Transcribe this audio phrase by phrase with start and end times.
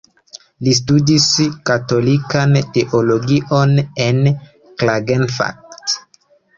[0.67, 1.27] Li studis
[1.71, 6.05] katolikan Teologion en Klagenfurt.